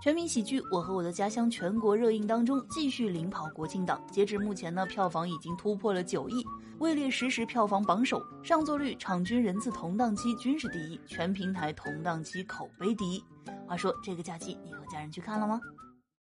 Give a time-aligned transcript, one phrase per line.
[0.00, 6.46] 全民喜剧《我和我的家乡》全国热映当中继续领跑国庆档，截至目前呢，票房已经突破了九亿，
[6.78, 13.22] 位列实时票房榜首，上座率、场均人次同档期均是第一，全平台同档期口碑第一。
[13.66, 15.60] 话说这个假期你和家人去看了吗？